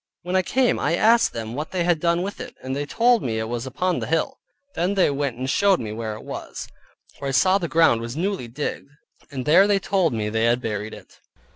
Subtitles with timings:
[0.23, 3.21] When I came I asked them what they had done with it; then they told
[3.21, 4.39] me it was upon the hill.
[4.73, 6.67] Then they went and showed me where it was,
[7.19, 8.89] where I saw the ground was newly digged,
[9.29, 11.19] and there they told me they had buried it.